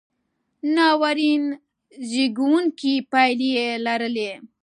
ناورین 0.75 1.43
زېږوونکې 2.09 2.93
پایلې 3.11 3.49
یې 3.57 3.69
لرلې. 3.85 4.31